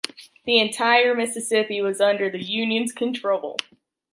[0.45, 3.57] The entire Mississippi was under the Union’s control.